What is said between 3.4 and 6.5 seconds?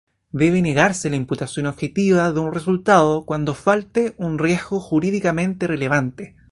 falte un riesgo jurídicamente relevante.